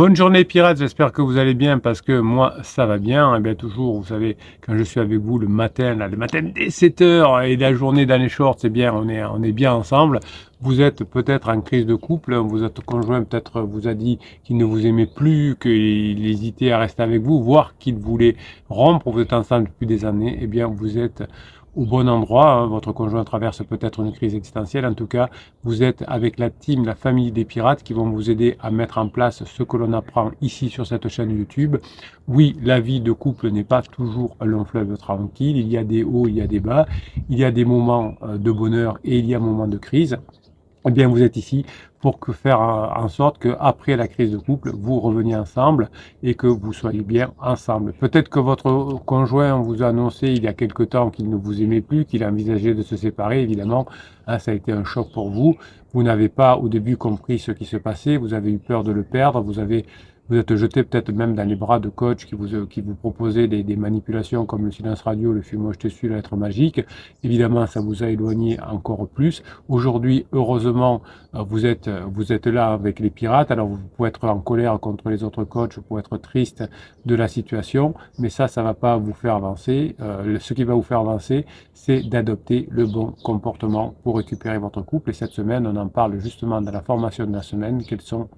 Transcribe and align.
Bonne 0.00 0.16
journée 0.16 0.46
pirates, 0.46 0.78
j'espère 0.78 1.12
que 1.12 1.20
vous 1.20 1.36
allez 1.36 1.52
bien 1.52 1.78
parce 1.78 2.00
que 2.00 2.20
moi 2.20 2.54
ça 2.62 2.86
va 2.86 2.96
bien. 2.96 3.34
Et 3.34 3.36
eh 3.36 3.42
bien 3.42 3.54
toujours, 3.54 4.00
vous 4.00 4.06
savez, 4.06 4.38
quand 4.62 4.74
je 4.74 4.82
suis 4.82 4.98
avec 4.98 5.18
vous 5.18 5.38
le 5.38 5.46
matin, 5.46 5.94
là, 5.94 6.08
le 6.08 6.16
matin 6.16 6.40
dès 6.42 6.68
7h 6.68 7.46
et 7.46 7.54
la 7.58 7.74
journée 7.74 8.06
dans 8.06 8.18
les 8.18 8.30
shorts, 8.30 8.56
c'est 8.56 8.70
bien, 8.70 8.94
on 8.94 9.10
est, 9.10 9.22
on 9.22 9.42
est 9.42 9.52
bien 9.52 9.74
ensemble. 9.74 10.20
Vous 10.62 10.80
êtes 10.80 11.04
peut-être 11.04 11.50
en 11.50 11.60
crise 11.60 11.84
de 11.84 11.94
couple, 11.96 12.34
vous 12.36 12.64
êtes 12.64 12.80
conjoint 12.80 13.22
peut-être 13.24 13.60
vous 13.60 13.88
a 13.88 13.92
dit 13.92 14.18
qu'il 14.42 14.56
ne 14.56 14.64
vous 14.64 14.86
aimait 14.86 15.04
plus, 15.04 15.56
qu'il 15.60 16.26
hésitait 16.26 16.70
à 16.70 16.78
rester 16.78 17.02
avec 17.02 17.20
vous, 17.20 17.42
voire 17.42 17.74
qu'il 17.78 17.96
voulait 17.96 18.36
rompre, 18.70 19.10
vous 19.10 19.20
êtes 19.20 19.34
ensemble 19.34 19.66
depuis 19.66 19.86
des 19.86 20.06
années, 20.06 20.32
et 20.32 20.44
eh 20.44 20.46
bien 20.46 20.66
vous 20.66 20.96
êtes 20.96 21.24
au 21.76 21.84
bon 21.84 22.08
endroit. 22.08 22.52
Hein. 22.52 22.66
Votre 22.66 22.92
conjoint 22.92 23.24
traverse 23.24 23.62
peut-être 23.64 24.00
une 24.00 24.12
crise 24.12 24.34
existentielle. 24.34 24.86
En 24.86 24.94
tout 24.94 25.06
cas, 25.06 25.28
vous 25.64 25.82
êtes 25.82 26.04
avec 26.06 26.38
la 26.38 26.50
team, 26.50 26.84
la 26.84 26.94
famille 26.94 27.32
des 27.32 27.44
pirates 27.44 27.82
qui 27.82 27.92
vont 27.92 28.08
vous 28.10 28.30
aider 28.30 28.56
à 28.60 28.70
mettre 28.70 28.98
en 28.98 29.08
place 29.08 29.44
ce 29.44 29.62
que 29.62 29.76
l'on 29.76 29.92
apprend 29.92 30.30
ici 30.40 30.68
sur 30.68 30.86
cette 30.86 31.08
chaîne 31.08 31.30
YouTube. 31.30 31.76
Oui, 32.28 32.56
la 32.62 32.80
vie 32.80 33.00
de 33.00 33.12
couple 33.12 33.50
n'est 33.50 33.64
pas 33.64 33.82
toujours 33.82 34.36
un 34.40 34.46
long 34.46 34.64
fleuve 34.64 34.96
tranquille. 34.96 35.56
Il 35.56 35.68
y 35.68 35.76
a 35.76 35.84
des 35.84 36.04
hauts, 36.04 36.28
il 36.28 36.34
y 36.34 36.40
a 36.40 36.46
des 36.46 36.60
bas. 36.60 36.86
Il 37.28 37.38
y 37.38 37.44
a 37.44 37.50
des 37.50 37.64
moments 37.64 38.14
euh, 38.22 38.38
de 38.38 38.50
bonheur 38.50 38.98
et 39.04 39.18
il 39.18 39.26
y 39.26 39.34
a 39.34 39.38
des 39.38 39.44
moments 39.44 39.68
de 39.68 39.78
crise 39.78 40.16
eh 40.86 40.90
bien 40.90 41.08
vous 41.08 41.22
êtes 41.22 41.36
ici 41.36 41.64
pour 42.00 42.18
que 42.18 42.32
faire 42.32 42.60
en 42.60 43.08
sorte 43.08 43.38
que 43.38 43.54
après 43.60 43.96
la 43.96 44.08
crise 44.08 44.32
de 44.32 44.38
couple, 44.38 44.70
vous 44.74 45.00
reveniez 45.00 45.36
ensemble 45.36 45.90
et 46.22 46.34
que 46.34 46.46
vous 46.46 46.72
soyez 46.72 47.02
bien 47.02 47.32
ensemble. 47.38 47.92
Peut-être 47.92 48.30
que 48.30 48.40
votre 48.40 48.98
conjoint 49.04 49.60
vous 49.60 49.82
a 49.82 49.88
annoncé 49.88 50.28
il 50.28 50.42
y 50.42 50.48
a 50.48 50.54
quelque 50.54 50.82
temps 50.82 51.10
qu'il 51.10 51.28
ne 51.28 51.36
vous 51.36 51.62
aimait 51.62 51.82
plus, 51.82 52.06
qu'il 52.06 52.24
envisageait 52.24 52.74
de 52.74 52.82
se 52.82 52.96
séparer. 52.96 53.42
Évidemment, 53.42 53.86
hein, 54.26 54.38
ça 54.38 54.52
a 54.52 54.54
été 54.54 54.72
un 54.72 54.84
choc 54.84 55.12
pour 55.12 55.28
vous. 55.28 55.56
Vous 55.92 56.02
n'avez 56.02 56.30
pas 56.30 56.56
au 56.56 56.68
début 56.68 56.96
compris 56.96 57.38
ce 57.38 57.52
qui 57.52 57.66
se 57.66 57.76
passait. 57.76 58.16
Vous 58.16 58.32
avez 58.32 58.50
eu 58.50 58.58
peur 58.58 58.82
de 58.82 58.92
le 58.92 59.02
perdre. 59.02 59.42
Vous 59.42 59.58
avez 59.58 59.84
vous 60.30 60.36
êtes 60.36 60.54
jeté 60.54 60.84
peut-être 60.84 61.10
même 61.12 61.34
dans 61.34 61.46
les 61.46 61.56
bras 61.56 61.80
de 61.80 61.88
coachs 61.88 62.24
qui 62.24 62.36
vous, 62.36 62.66
qui 62.66 62.80
vous 62.80 62.94
proposaient 62.94 63.48
des, 63.48 63.64
des 63.64 63.74
manipulations 63.74 64.46
comme 64.46 64.64
le 64.64 64.70
silence 64.70 65.02
radio, 65.02 65.32
le 65.32 65.42
film 65.42 65.62
Moi 65.62 65.72
je 65.72 65.78
te 65.78 65.88
suis, 65.88 66.08
la 66.08 66.16
lettre 66.16 66.36
magique. 66.36 66.80
Évidemment, 67.24 67.66
ça 67.66 67.80
vous 67.80 68.04
a 68.04 68.08
éloigné 68.08 68.58
encore 68.60 69.08
plus. 69.08 69.42
Aujourd'hui, 69.68 70.26
heureusement, 70.32 71.02
euh, 71.34 71.42
vous 71.42 71.66
êtes, 71.66 71.88
vous 71.88 72.32
êtes 72.32 72.46
là 72.46 72.72
avec 72.72 73.00
les 73.00 73.10
pirates. 73.10 73.50
Alors 73.50 73.66
vous 73.66 73.78
pouvez 73.96 74.08
être 74.08 74.24
en 74.28 74.38
colère 74.38 74.78
contre 74.78 75.10
les 75.10 75.24
autres 75.24 75.42
coachs, 75.42 75.74
vous 75.76 75.82
pouvez 75.82 76.00
être 76.00 76.16
triste 76.16 76.62
de 77.04 77.14
la 77.16 77.26
situation, 77.26 77.94
mais 78.18 78.28
ça, 78.28 78.46
ça 78.46 78.62
va 78.62 78.74
pas 78.74 78.96
vous 78.98 79.14
faire 79.14 79.34
avancer. 79.34 79.96
Euh, 80.00 80.38
ce 80.38 80.54
qui 80.54 80.62
va 80.62 80.74
vous 80.74 80.82
faire 80.82 81.00
avancer, 81.00 81.44
c'est 81.72 82.08
d'adopter 82.08 82.68
le 82.70 82.86
bon 82.86 83.14
comportement 83.24 83.94
pour 84.04 84.16
récupérer 84.16 84.58
votre 84.58 84.82
couple. 84.82 85.10
Et 85.10 85.14
cette 85.14 85.32
semaine, 85.32 85.66
on 85.66 85.74
en 85.76 85.88
parle 85.88 86.18
justement 86.18 86.60
dans 86.60 86.70
la 86.70 86.82
formation 86.82 87.26
de 87.26 87.32
la 87.32 87.42
semaine. 87.42 87.82
Quels 87.82 88.00
sont 88.00 88.28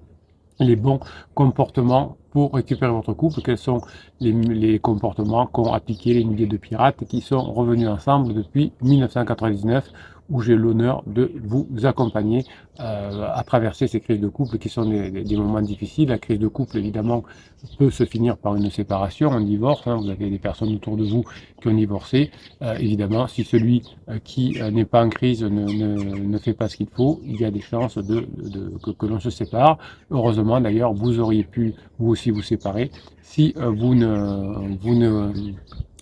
les 0.59 0.75
bons 0.75 0.99
comportements 1.33 2.17
pour 2.31 2.53
récupérer 2.53 2.91
votre 2.91 3.13
couple, 3.13 3.41
quels 3.41 3.57
sont 3.57 3.81
les, 4.19 4.31
les 4.31 4.79
comportements 4.79 5.45
qu'ont 5.45 5.71
appliqué 5.71 6.13
les 6.13 6.23
milliers 6.23 6.47
de 6.47 6.57
pirates 6.57 7.05
qui 7.05 7.21
sont 7.21 7.41
revenus 7.41 7.87
ensemble 7.87 8.33
depuis 8.33 8.71
1999 8.81 9.91
où 10.33 10.41
j'ai 10.41 10.55
l'honneur 10.55 11.03
de 11.05 11.31
vous 11.43 11.67
accompagner 11.83 12.43
euh, 12.79 13.27
à 13.31 13.43
traverser 13.43 13.87
ces 13.87 13.99
crises 13.99 14.19
de 14.19 14.27
couple 14.27 14.57
qui 14.57 14.67
sont 14.67 14.83
des, 14.83 15.37
moments 15.37 15.61
difficiles. 15.61 16.09
La 16.09 16.17
crise 16.17 16.39
de 16.39 16.47
couple, 16.47 16.77
évidemment, 16.79 17.23
peut 17.77 17.91
se 17.91 18.03
finir 18.03 18.35
par 18.37 18.55
une 18.55 18.71
séparation, 18.71 19.31
un 19.31 19.41
divorce. 19.41 19.85
Hein. 19.85 19.95
Vous 19.95 20.09
avez 20.09 20.31
des 20.31 20.39
personnes 20.39 20.73
autour 20.73 20.97
de 20.97 21.05
vous 21.05 21.23
qui 21.61 21.67
ont 21.67 21.75
divorcé. 21.75 22.31
Euh, 22.63 22.75
évidemment, 22.79 23.27
si 23.27 23.43
celui 23.43 23.83
euh, 24.09 24.17
qui 24.23 24.59
n'est 24.71 24.85
pas 24.85 25.05
en 25.05 25.09
crise 25.09 25.43
ne, 25.43 25.65
ne, 25.71 26.37
fait 26.39 26.53
pas 26.53 26.67
ce 26.67 26.77
qu'il 26.77 26.87
faut, 26.87 27.21
il 27.23 27.39
y 27.39 27.45
a 27.45 27.51
des 27.51 27.61
chances 27.61 27.99
de, 27.99 28.27
de 28.37 28.73
que, 28.83 28.89
que 28.89 29.05
l'on 29.05 29.19
se 29.19 29.29
sépare. 29.29 29.77
Heureusement, 30.09 30.59
d'ailleurs, 30.59 30.93
vous 30.93 31.19
auriez 31.19 31.43
pu 31.43 31.75
vous 31.99 32.09
aussi 32.09 32.31
vous 32.31 32.41
séparer 32.41 32.89
si 33.21 33.53
vous 33.55 33.93
ne, 33.95 34.77
vous 34.81 34.95
ne 34.95 35.31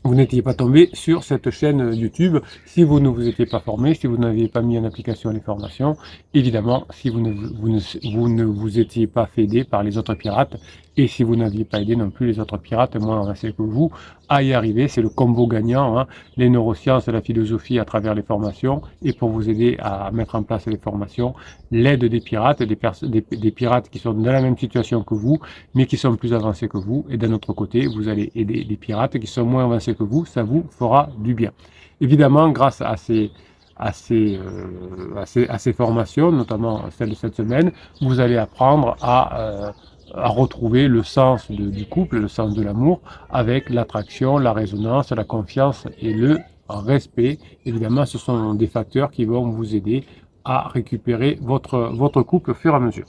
vous 0.03 0.15
n'étiez 0.15 0.41
pas 0.41 0.55
tombé 0.55 0.89
sur 0.93 1.23
cette 1.23 1.51
chaîne 1.51 1.93
YouTube. 1.93 2.37
Si 2.65 2.83
vous 2.83 2.99
ne 2.99 3.09
vous 3.09 3.27
étiez 3.27 3.45
pas 3.45 3.59
formé, 3.59 3.93
si 3.93 4.07
vous 4.07 4.17
n'aviez 4.17 4.47
pas 4.47 4.61
mis 4.61 4.77
en 4.79 4.83
application 4.83 5.29
les 5.29 5.39
formations, 5.41 5.95
évidemment 6.33 6.87
si 6.91 7.09
vous 7.09 7.21
ne 7.21 7.31
vous, 7.31 7.69
ne, 7.69 7.79
vous, 8.11 8.29
ne 8.29 8.43
vous 8.43 8.79
étiez 8.79 9.05
pas 9.05 9.27
fait 9.27 9.43
aider 9.43 9.63
par 9.63 9.83
les 9.83 9.97
autres 9.97 10.15
pirates 10.15 10.57
et 10.97 11.07
si 11.07 11.23
vous 11.23 11.35
n'aviez 11.35 11.63
pas 11.63 11.81
aidé 11.81 11.95
non 11.95 12.09
plus 12.09 12.27
les 12.27 12.39
autres 12.39 12.57
pirates 12.57 12.95
moins 12.97 13.21
avancés 13.21 13.53
que 13.53 13.61
vous 13.61 13.91
à 14.27 14.43
y 14.43 14.53
arriver, 14.53 14.87
c'est 14.87 15.01
le 15.01 15.09
combo 15.09 15.45
gagnant, 15.45 15.97
hein, 15.97 16.07
les 16.37 16.49
neurosciences, 16.49 17.07
la 17.07 17.21
philosophie 17.21 17.79
à 17.79 17.85
travers 17.85 18.15
les 18.15 18.21
formations 18.21 18.81
et 19.01 19.11
pour 19.11 19.29
vous 19.29 19.49
aider 19.49 19.77
à 19.79 20.09
mettre 20.11 20.35
en 20.35 20.43
place 20.43 20.67
les 20.67 20.77
formations, 20.77 21.33
l'aide 21.69 22.05
des 22.05 22.21
pirates, 22.21 22.63
des, 22.63 22.77
des, 23.03 23.25
des 23.29 23.51
pirates 23.51 23.89
qui 23.89 23.99
sont 23.99 24.13
dans 24.13 24.31
la 24.31 24.41
même 24.41 24.57
situation 24.57 25.03
que 25.03 25.13
vous 25.13 25.39
mais 25.75 25.85
qui 25.85 25.97
sont 25.97 26.15
plus 26.15 26.33
avancés 26.33 26.67
que 26.67 26.77
vous. 26.77 27.05
Et 27.09 27.17
d'un 27.17 27.31
autre 27.33 27.53
côté 27.53 27.87
vous 27.87 28.07
allez 28.09 28.31
aider 28.35 28.63
les 28.63 28.77
pirates 28.77 29.17
qui 29.19 29.27
sont 29.27 29.45
moins 29.45 29.65
avancés 29.65 29.90
que 29.95 30.03
vous, 30.03 30.25
ça 30.25 30.43
vous 30.43 30.65
fera 30.71 31.09
du 31.17 31.33
bien. 31.33 31.51
Évidemment, 31.99 32.49
grâce 32.49 32.81
à 32.81 32.97
ces, 32.97 33.31
à 33.75 33.91
ces, 33.91 34.37
euh, 34.37 35.47
à 35.49 35.57
ces, 35.57 35.73
formations, 35.73 36.31
notamment 36.31 36.89
celle 36.91 37.09
de 37.09 37.15
cette 37.15 37.35
semaine, 37.35 37.71
vous 38.01 38.19
allez 38.19 38.37
apprendre 38.37 38.95
à, 39.01 39.39
euh, 39.39 39.71
à 40.13 40.27
retrouver 40.27 40.87
le 40.87 41.03
sens 41.03 41.49
du 41.51 41.85
couple, 41.85 42.19
le 42.19 42.27
sens 42.27 42.53
de 42.53 42.61
l'amour, 42.61 43.01
avec 43.29 43.69
l'attraction, 43.69 44.37
la 44.37 44.53
résonance, 44.53 45.11
la 45.11 45.23
confiance 45.23 45.87
et 45.99 46.13
le 46.13 46.39
respect. 46.69 47.39
Évidemment, 47.65 48.05
ce 48.05 48.17
sont 48.17 48.53
des 48.53 48.67
facteurs 48.67 49.11
qui 49.11 49.25
vont 49.25 49.49
vous 49.49 49.75
aider 49.75 50.05
à 50.43 50.67
récupérer 50.69 51.37
votre, 51.41 51.77
votre 51.93 52.21
couple 52.23 52.51
au 52.51 52.55
fur 52.55 52.73
et 52.73 52.77
à 52.77 52.79
mesure. 52.79 53.05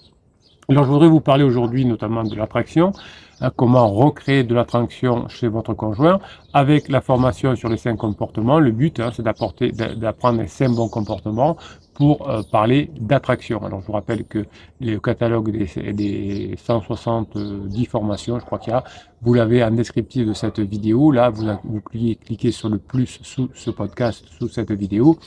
Alors, 0.68 0.84
je 0.84 0.90
voudrais 0.90 1.08
vous 1.08 1.20
parler 1.20 1.42
aujourd'hui 1.42 1.84
notamment 1.84 2.22
de 2.22 2.36
l'attraction, 2.36 2.92
hein, 3.40 3.50
comment 3.56 3.88
recréer 3.88 4.44
de 4.44 4.54
l'attraction 4.54 5.26
chez 5.28 5.48
votre 5.48 5.74
conjoint 5.74 6.20
avec 6.52 6.88
la 6.88 7.00
formation 7.00 7.56
sur 7.56 7.68
les 7.68 7.76
cinq 7.76 7.96
comportements. 7.96 8.60
Le 8.60 8.70
but, 8.70 9.00
hein, 9.00 9.10
c'est 9.12 9.24
d'apporter, 9.24 9.72
d'apprendre 9.72 10.40
les 10.40 10.46
cinq 10.46 10.70
bons 10.70 10.88
comportements 10.88 11.56
pour 11.94 12.28
euh, 12.28 12.42
parler 12.42 12.90
d'attraction. 12.98 13.64
Alors, 13.64 13.80
je 13.80 13.86
vous 13.86 13.92
rappelle 13.92 14.24
que 14.24 14.44
le 14.80 14.98
catalogue 14.98 15.50
des, 15.50 15.92
des 15.92 16.54
170 16.56 17.84
formations, 17.86 18.38
je 18.38 18.44
crois 18.44 18.58
qu'il 18.58 18.72
y 18.72 18.76
a, 18.76 18.84
vous 19.20 19.34
l'avez 19.34 19.62
en 19.62 19.70
descriptif 19.70 20.26
de 20.26 20.32
cette 20.32 20.58
vidéo. 20.58 21.12
Là, 21.12 21.30
vous, 21.30 21.46
vous 21.64 21.80
cliquez 21.80 22.50
sur 22.50 22.68
le 22.68 22.78
plus 22.78 23.20
sous 23.22 23.50
ce 23.54 23.70
podcast, 23.70 24.24
sous 24.38 24.48
cette 24.48 24.72
vidéo. 24.72 25.18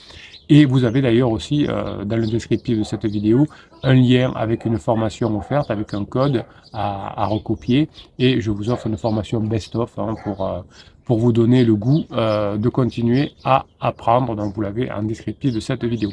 Et 0.48 0.64
vous 0.64 0.84
avez 0.84 1.02
d'ailleurs 1.02 1.30
aussi 1.30 1.66
euh, 1.66 2.04
dans 2.04 2.16
le 2.16 2.26
descriptif 2.26 2.78
de 2.78 2.84
cette 2.84 3.06
vidéo 3.06 3.46
un 3.82 3.94
lien 3.94 4.32
avec 4.34 4.64
une 4.64 4.78
formation 4.78 5.36
offerte, 5.36 5.70
avec 5.70 5.94
un 5.94 6.04
code 6.04 6.44
à, 6.72 7.22
à 7.22 7.26
recopier. 7.26 7.88
Et 8.18 8.40
je 8.40 8.50
vous 8.50 8.70
offre 8.70 8.86
une 8.86 8.98
formation 8.98 9.40
best-of 9.40 9.98
hein, 9.98 10.14
pour, 10.24 10.46
euh, 10.46 10.60
pour 11.06 11.18
vous 11.18 11.32
donner 11.32 11.64
le 11.64 11.74
goût 11.74 12.04
euh, 12.12 12.58
de 12.58 12.68
continuer 12.68 13.32
à 13.44 13.64
apprendre. 13.80 14.34
Donc 14.34 14.54
vous 14.54 14.60
l'avez 14.60 14.90
en 14.90 15.04
descriptif 15.04 15.54
de 15.54 15.60
cette 15.60 15.84
vidéo. 15.84 16.10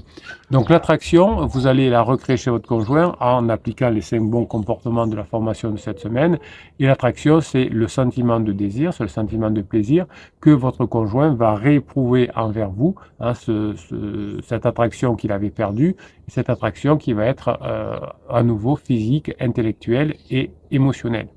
Donc 0.51 0.69
l'attraction, 0.69 1.47
vous 1.47 1.67
allez 1.67 1.89
la 1.89 2.01
recréer 2.01 2.37
chez 2.37 2.51
votre 2.51 2.67
conjoint 2.69 3.15
en 3.19 3.49
appliquant 3.49 3.89
les 3.89 4.01
cinq 4.01 4.21
bons 4.21 4.45
comportements 4.45 5.07
de 5.07 5.15
la 5.15 5.23
formation 5.23 5.71
de 5.71 5.77
cette 5.77 5.99
semaine. 5.99 6.37
Et 6.79 6.85
l'attraction, 6.85 7.41
c'est 7.41 7.65
le 7.65 7.87
sentiment 7.87 8.39
de 8.39 8.53
désir, 8.53 8.93
c'est 8.93 9.03
le 9.03 9.09
sentiment 9.09 9.49
de 9.49 9.61
plaisir 9.61 10.05
que 10.39 10.51
votre 10.51 10.85
conjoint 10.85 11.33
va 11.33 11.55
rééprouver 11.55 12.29
envers 12.35 12.69
vous, 12.69 12.95
hein, 13.19 13.33
ce, 13.33 13.73
ce, 13.75 14.39
cette 14.43 14.67
attraction 14.67 15.15
qu'il 15.15 15.31
avait 15.31 15.49
perdue, 15.49 15.95
cette 16.27 16.51
attraction 16.51 16.97
qui 16.97 17.13
va 17.13 17.25
être 17.25 17.57
euh, 17.63 17.99
à 18.29 18.43
nouveau 18.43 18.75
physique, 18.75 19.33
intellectuelle 19.39 20.15
et 20.29 20.51
émotionnelle. 20.69 21.29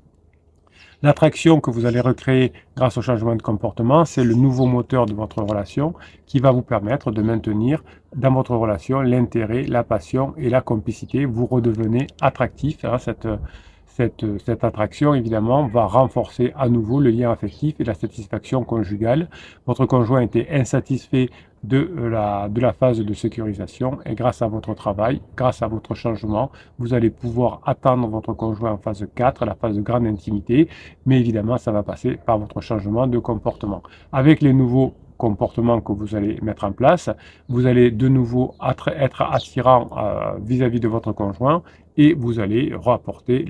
L'attraction 1.03 1.59
que 1.59 1.69
vous 1.69 1.85
allez 1.85 1.99
recréer 1.99 2.53
grâce 2.75 2.97
au 2.97 3.03
changement 3.03 3.35
de 3.35 3.41
comportement, 3.43 4.03
c'est 4.03 4.23
le 4.23 4.33
nouveau 4.33 4.65
moteur 4.65 5.05
de 5.05 5.13
votre 5.13 5.43
relation 5.43 5.93
qui 6.25 6.39
va 6.39 6.49
vous 6.49 6.63
permettre 6.63 7.11
de 7.11 7.21
maintenir 7.21 7.83
dans 8.15 8.33
votre 8.33 8.55
relation 8.55 9.01
l'intérêt, 9.01 9.61
la 9.61 9.83
passion 9.83 10.33
et 10.37 10.49
la 10.49 10.61
complicité. 10.61 11.25
Vous 11.25 11.45
redevenez 11.45 12.07
attractif. 12.19 12.83
Hein, 12.83 12.97
cette, 12.97 13.27
cette, 13.85 14.25
cette, 14.43 14.63
attraction, 14.63 15.13
évidemment, 15.13 15.67
va 15.67 15.85
renforcer 15.85 16.51
à 16.57 16.67
nouveau 16.67 16.99
le 16.99 17.11
lien 17.11 17.31
affectif 17.31 17.75
et 17.79 17.83
la 17.83 17.93
satisfaction 17.93 18.63
conjugale. 18.63 19.29
Votre 19.67 19.85
conjoint 19.85 20.21
était 20.21 20.47
insatisfait 20.49 21.29
de 21.67 21.91
la, 22.09 22.47
de 22.49 22.61
la 22.61 22.73
phase 22.73 22.99
de 22.99 23.13
sécurisation 23.13 23.99
et 24.05 24.15
grâce 24.15 24.41
à 24.41 24.47
votre 24.47 24.73
travail, 24.73 25.21
grâce 25.35 25.61
à 25.61 25.67
votre 25.67 25.95
changement, 25.95 26.51
vous 26.79 26.93
allez 26.93 27.09
pouvoir 27.09 27.61
atteindre 27.65 28.07
votre 28.07 28.33
conjoint 28.33 28.71
en 28.71 28.77
phase 28.77 29.05
4, 29.15 29.45
la 29.45 29.55
phase 29.55 29.75
de 29.75 29.81
grande 29.81 30.07
intimité, 30.07 30.69
mais 31.05 31.19
évidemment, 31.19 31.57
ça 31.57 31.71
va 31.71 31.83
passer 31.83 32.17
par 32.25 32.37
votre 32.37 32.61
changement 32.61 33.07
de 33.07 33.19
comportement. 33.19 33.83
Avec 34.11 34.41
les 34.41 34.53
nouveaux 34.53 34.93
comportements 35.17 35.81
que 35.81 35.91
vous 35.91 36.15
allez 36.15 36.39
mettre 36.41 36.63
en 36.63 36.71
place, 36.71 37.09
vous 37.49 37.65
allez 37.65 37.91
de 37.91 38.07
nouveau 38.07 38.53
être 38.61 39.21
attirant 39.21 39.89
euh, 39.97 40.37
vis-à-vis 40.41 40.79
de 40.79 40.87
votre 40.87 41.11
conjoint 41.11 41.63
et 41.97 42.13
vous 42.13 42.39
allez 42.39 42.73
rapporter 42.75 43.43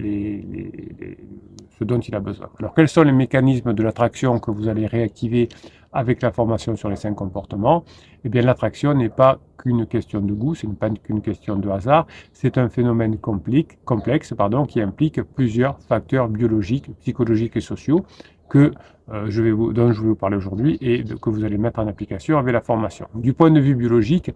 ce 1.77 1.83
dont 1.83 1.99
il 1.99 2.15
a 2.15 2.19
besoin. 2.19 2.47
Alors 2.59 2.73
quels 2.73 2.87
sont 2.87 3.03
les 3.03 3.11
mécanismes 3.11 3.73
de 3.73 3.83
l'attraction 3.83 4.39
que 4.39 4.51
vous 4.51 4.67
allez 4.69 4.87
réactiver 4.87 5.49
avec 5.93 6.21
la 6.21 6.31
formation 6.31 6.75
sur 6.75 6.89
les 6.89 6.95
cinq 6.95 7.13
comportements, 7.13 7.83
eh 8.23 8.29
bien 8.29 8.41
l'attraction 8.41 8.93
n'est 8.93 9.09
pas 9.09 9.39
qu'une 9.57 9.85
question 9.87 10.21
de 10.21 10.33
goût, 10.33 10.53
ce 10.53 10.67
n'est 10.67 10.73
pas 10.73 10.89
qu'une 10.89 11.21
question 11.21 11.55
de 11.55 11.69
hasard, 11.69 12.05
c'est 12.33 12.57
un 12.57 12.69
phénomène 12.69 13.17
complexe 13.17 14.33
qui 14.67 14.81
implique 14.81 15.23
plusieurs 15.23 15.79
facteurs 15.79 16.27
biologiques, 16.27 16.91
psychologiques 16.99 17.57
et 17.57 17.61
sociaux 17.61 18.05
que, 18.49 18.71
euh, 19.11 19.25
je 19.29 19.41
vais 19.41 19.51
vous, 19.51 19.73
dont 19.73 19.91
je 19.91 20.01
vais 20.01 20.07
vous 20.07 20.15
parler 20.15 20.37
aujourd'hui 20.37 20.77
et 20.81 21.03
que 21.03 21.29
vous 21.29 21.43
allez 21.43 21.57
mettre 21.57 21.79
en 21.79 21.87
application 21.87 22.37
avec 22.37 22.53
la 22.53 22.61
formation. 22.61 23.07
Du 23.15 23.33
point 23.33 23.51
de 23.51 23.59
vue 23.59 23.75
biologique, 23.75 24.31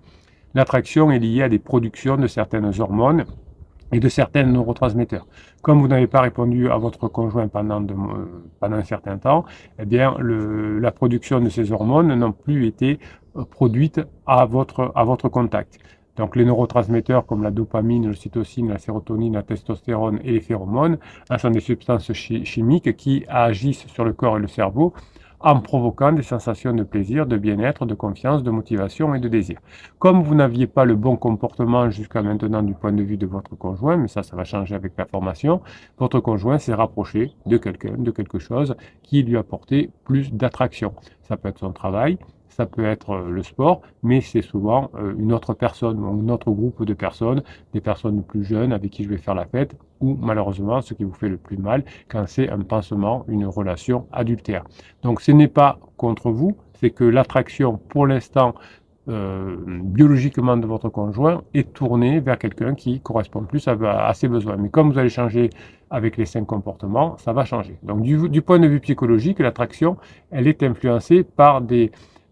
l'attraction 0.54 1.12
est 1.12 1.20
liée 1.20 1.44
à 1.44 1.50
des 1.50 1.60
productions 1.60 2.18
de 2.18 2.28
certaines 2.28 2.72
hormones 2.80 3.26
et 3.92 4.00
de 4.00 4.10
certains 4.10 4.44
neurotransmetteurs. 4.44 5.28
Comme 5.62 5.80
vous 5.82 5.88
n'avez 5.88 6.08
pas 6.08 6.22
répondu 6.22 6.70
à 6.70 6.78
votre 6.78 7.08
conjoint 7.08 7.48
pendant, 7.48 7.82
de, 7.82 7.94
pendant 8.60 8.78
un 8.78 8.84
certain 8.84 9.18
temps, 9.18 9.46
eh 9.80 9.86
bien, 9.86 10.16
le, 10.20 10.80
la 10.80 10.92
production 10.92 11.42
de 11.42 11.50
ces 11.50 11.72
hormones 11.72 12.14
n'a 12.14 12.32
plus 12.32 12.66
été 12.68 13.00
euh, 13.36 13.44
produite 13.44 14.00
à 14.26 14.46
votre, 14.46 14.92
à 14.96 15.04
votre 15.04 15.30
contact. 15.30 15.80
Donc 16.22 16.36
les 16.36 16.46
neurotransmetteurs 16.46 17.26
comme 17.26 17.42
la 17.42 17.50
dopamine, 17.50 18.06
le 18.06 18.14
cytocine, 18.14 18.70
la 18.70 18.78
sérotonine, 18.78 19.34
la 19.34 19.42
testostérone 19.42 20.20
et 20.24 20.34
les 20.34 20.40
phéromones 20.40 21.00
hein, 21.32 21.40
sont 21.40 21.50
des 21.50 21.62
substances 21.62 22.14
chimiques 22.14 22.96
qui 22.96 23.26
agissent 23.28 23.88
sur 23.88 24.06
le 24.06 24.14
corps 24.14 24.38
et 24.38 24.40
le 24.40 24.48
cerveau 24.48 24.94
en 25.40 25.60
provoquant 25.62 26.12
des 26.12 26.22
sensations 26.22 26.74
de 26.74 26.84
plaisir, 26.84 27.26
de 27.26 27.38
bien-être, 27.38 27.88
de 27.88 27.96
confiance, 27.96 28.44
de 28.44 28.52
motivation 28.52 29.16
et 29.16 29.20
de 29.20 29.28
désir. 29.28 29.58
Comme 29.98 30.22
vous 30.22 30.36
n'aviez 30.36 30.68
pas 30.68 30.86
le 30.86 30.96
bon 30.96 31.16
comportement 31.16 31.90
jusqu'à 31.90 32.22
maintenant 32.22 32.62
du 32.62 32.76
point 32.76 32.92
de 32.92 33.02
vue 33.02 33.18
de 33.18 33.26
votre 33.26 33.56
conjoint, 33.56 33.98
mais 33.98 34.08
ça, 34.08 34.22
ça 34.22 34.36
va 34.36 34.44
changer 34.44 34.76
avec 34.76 34.94
la 35.00 35.08
formation, 35.08 35.62
votre 35.98 36.20
conjoint 36.20 36.60
s'est 36.60 36.76
rapproché 36.76 37.32
de 37.48 37.58
quelqu'un, 37.58 37.96
de 37.98 38.12
quelque 38.12 38.38
chose 38.38 38.76
qui 39.02 39.24
lui 39.24 39.38
apportait 39.38 39.90
plus 40.04 40.32
d'attraction. 40.32 40.94
Ça 41.24 41.36
peut 41.36 41.50
être 41.50 41.58
son 41.58 41.72
travail, 41.72 42.20
ça 42.52 42.66
peut 42.66 42.86
être 42.86 43.12
euh, 43.12 43.30
le 43.30 43.44
sport, 43.44 43.82
mais 44.04 44.22
c'est 44.22 44.42
souvent 44.42 44.92
euh, 44.96 45.14
une 45.18 45.34
autre 45.34 45.54
personne 45.54 46.04
un 46.04 46.30
autre 46.30 46.52
groupe 46.52 46.84
de 46.84 46.94
personnes, 46.94 47.42
des 47.74 47.82
personnes 47.82 48.24
plus 48.24 48.44
jeunes 48.44 48.74
avec 48.74 48.92
qui 48.92 49.04
je 49.04 49.10
vais 49.10 49.18
faire 49.18 49.36
la 49.36 49.46
fête, 49.46 49.76
ou 50.00 50.18
malheureusement 50.20 50.82
ce 50.82 50.94
qui 50.94 51.04
vous 51.04 51.14
fait 51.14 51.30
le 51.30 51.38
plus 51.38 51.58
mal 51.58 51.84
quand 52.08 52.26
c'est 52.28 52.50
un 52.50 52.60
pansement, 52.60 53.26
une 53.28 53.46
relation 53.46 54.06
adultère. 54.12 54.64
Donc 55.04 55.22
ce 55.22 55.32
n'est 55.32 55.48
pas 55.48 55.80
contre 55.98 56.30
vous, 56.32 56.56
c'est 56.74 56.92
que 56.92 57.04
l'attraction 57.04 57.80
pour 57.90 58.08
l'instant 58.08 58.54
euh, 59.10 59.56
biologiquement 59.66 60.58
de 60.58 60.68
votre 60.68 60.88
conjoint 60.90 61.42
est 61.56 61.74
tournée 61.74 62.20
vers 62.20 62.38
quelqu'un 62.38 62.76
qui 62.76 63.00
correspond 63.00 63.44
plus 63.44 63.68
à, 63.68 64.14
ses 64.14 64.28
besoins. 64.28 64.58
Mais 64.58 64.70
comme 64.70 64.92
vous 64.92 65.00
allez 65.00 65.10
changer 65.10 65.50
avec 65.90 66.18
les 66.18 66.26
cinq 66.26 66.46
comportements, 66.46 67.18
ça 67.18 67.34
va 67.34 67.44
changer. 67.44 67.78
Donc 67.82 68.04
du 68.04 68.42
point 68.44 68.60
de 68.60 68.68
vue 68.68 68.80
psychologique, 68.80 69.40
l'attraction, 69.40 69.98
elle 70.30 70.48
est 70.48 70.62
influencée 70.62 71.24
par 71.24 71.62
des, 71.62 71.92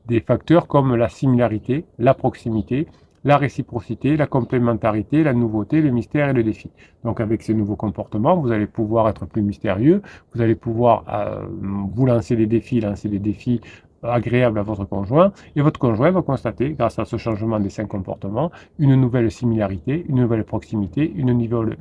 des 0.10 0.20
facteurs 0.20 0.68
comme 0.68 0.96
la 0.96 1.08
similarité, 1.08 1.86
la 2.00 2.14
proximité, 2.14 2.88
la 3.24 3.38
réciprocité, 3.38 4.18
la 4.18 4.28
complémentarité, 4.28 5.24
la 5.24 5.34
nouveauté, 5.34 5.82
le 5.82 5.92
mystère 5.92 6.30
et 6.30 6.34
le 6.34 6.44
défi. 6.44 6.72
Donc 7.04 7.22
avec 7.22 7.42
ces 7.42 7.54
nouveaux 7.54 7.76
comportements, 7.76 8.36
vous 8.38 8.52
allez 8.52 8.66
pouvoir 8.66 9.08
être 9.10 9.26
plus 9.26 9.42
mystérieux, 9.42 10.02
vous 10.34 10.42
allez 10.42 10.56
pouvoir 10.56 11.04
euh, 11.10 11.46
vous 11.94 12.06
lancer 12.06 12.36
des 12.36 12.48
défis, 12.48 12.80
lancer 12.80 13.10
des 13.10 13.20
défis 13.20 13.62
agréables 14.02 14.60
à 14.60 14.64
votre 14.64 14.86
conjoint, 14.86 15.34
et 15.56 15.62
votre 15.62 15.80
conjoint 15.80 16.12
va 16.12 16.22
constater, 16.22 16.72
grâce 16.72 16.98
à 17.00 17.06
ce 17.06 17.18
changement 17.18 17.60
des 17.60 17.70
cinq 17.70 17.88
comportements, 17.88 18.50
une 18.78 18.96
nouvelle 18.96 19.30
similarité, 19.30 20.06
une 20.08 20.22
nouvelle 20.22 20.46
proximité, 20.46 21.12
une 21.16 21.34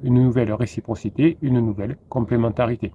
nouvelle 0.03 0.53
réciprocité, 0.53 1.39
une 1.43 1.61
nouvelle 1.61 1.97
complémentarité. 2.09 2.93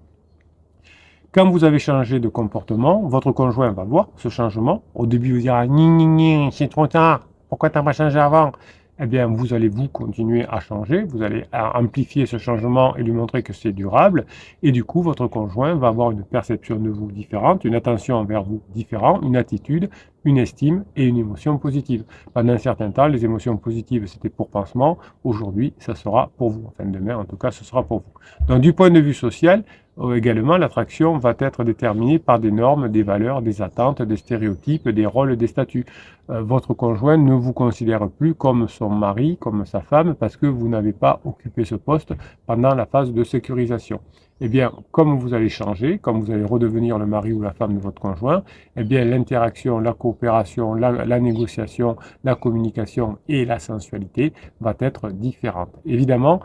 Quand 1.34 1.50
vous 1.50 1.64
avez 1.64 1.80
changé 1.80 2.20
de 2.20 2.28
comportement, 2.28 3.08
votre 3.08 3.32
conjoint 3.32 3.72
va 3.72 3.84
voir 3.86 4.10
ce 4.18 4.30
changement. 4.30 4.84
Au 4.94 5.08
début, 5.08 5.30
il 5.30 5.34
vous 5.34 5.40
dira 5.40 5.66
ni 5.66 5.88
ni 5.88 6.06
ni, 6.06 6.52
c'est 6.52 6.68
trop 6.68 6.86
tard. 6.86 7.22
Pourquoi 7.50 7.72
tu 7.72 7.78
n'as 7.80 7.84
pas 7.84 7.92
changé 7.92 8.20
avant? 8.20 8.52
Eh 9.00 9.08
bien, 9.08 9.26
vous 9.26 9.56
allez 9.56 9.68
vous 9.68 9.88
continuer 9.88 10.46
à 10.48 10.60
changer. 10.60 11.02
Vous 11.02 11.24
allez 11.24 11.46
amplifier 11.52 12.28
ce 12.28 12.38
changement 12.38 12.96
et 12.96 13.02
lui 13.02 13.14
montrer 13.14 13.42
que 13.42 13.52
c'est 13.52 13.72
durable. 13.72 14.28
Et 14.62 14.72
du 14.72 14.84
coup, 14.84 15.02
votre 15.02 15.26
conjoint 15.26 15.74
va 15.74 15.88
avoir 15.88 16.12
une 16.12 16.24
perception 16.24 16.76
de 16.76 16.92
vous 16.92 17.12
différente, 17.12 17.66
une 17.66 17.74
attention 17.74 18.18
envers 18.18 18.44
vous 18.44 18.62
différente, 18.72 19.24
une 19.24 19.36
attitude, 19.36 19.90
une 20.26 20.38
estime 20.38 20.86
et 20.96 21.06
une 21.08 21.18
émotion 21.18 21.58
positive. 21.58 22.04
Pendant 22.36 22.54
un 22.54 22.60
certain 22.60 22.92
temps, 22.92 23.08
les 23.08 23.26
émotions 23.26 23.58
positives, 23.58 24.06
c'était 24.06 24.30
pour 24.30 24.50
pansement. 24.50 25.00
Aujourd'hui, 25.24 25.74
ça 25.80 25.96
sera 25.96 26.30
pour 26.38 26.52
vous. 26.52 26.66
Enfin, 26.68 26.88
demain, 26.88 27.18
en 27.18 27.26
tout 27.26 27.38
cas, 27.38 27.50
ce 27.50 27.66
sera 27.66 27.82
pour 27.82 28.02
vous. 28.02 28.46
Donc, 28.48 28.62
du 28.62 28.74
point 28.74 28.92
de 28.92 29.00
vue 29.00 29.16
social, 29.16 29.60
euh, 29.62 29.83
également, 30.16 30.58
l'attraction 30.58 31.18
va 31.18 31.36
être 31.40 31.64
déterminée 31.64 32.20
par 32.20 32.40
des 32.40 32.52
normes, 32.52 32.90
des 32.90 33.04
valeurs, 33.04 33.42
des 33.42 33.62
attentes, 33.62 34.02
des 34.02 34.18
stéréotypes, 34.18 34.90
des 34.90 35.06
rôles, 35.06 35.36
des 35.38 35.48
statuts. 35.48 35.86
Euh, 36.30 36.42
votre 36.42 36.74
conjoint 36.74 37.18
ne 37.18 37.34
vous 37.34 37.54
considère 37.54 38.10
plus 38.10 38.34
comme 38.34 38.68
son 38.68 38.90
mari, 38.90 39.38
comme 39.40 39.66
sa 39.66 39.82
femme, 39.82 40.16
parce 40.16 40.38
que 40.38 40.48
vous 40.48 40.68
n'avez 40.68 40.94
pas 40.94 41.20
occupé 41.26 41.66
ce 41.66 41.76
poste 41.76 42.14
pendant 42.48 42.74
la 42.74 42.86
phase 42.86 43.14
de 43.14 43.24
sécurisation. 43.24 44.00
Eh 44.42 44.50
bien, 44.50 44.72
comme 44.92 45.18
vous 45.18 45.34
allez 45.34 45.48
changer, 45.50 46.00
comme 46.00 46.20
vous 46.20 46.32
allez 46.32 46.44
redevenir 46.44 46.98
le 46.98 47.06
mari 47.06 47.32
ou 47.34 47.42
la 47.42 47.54
femme 47.54 47.76
de 47.76 47.80
votre 47.80 48.02
conjoint, 48.02 48.44
eh 48.76 48.84
bien, 48.84 49.06
l'interaction, 49.06 49.80
la 49.80 49.94
coopération, 49.94 50.74
la, 50.74 51.06
la, 51.06 51.20
négociation, 51.20 51.98
la 52.24 52.36
communication 52.36 53.20
et 53.30 53.46
la 53.46 53.60
sensualité 53.60 54.34
va 54.60 54.74
être 54.80 55.12
différente. 55.12 55.70
Évidemment, 55.86 56.42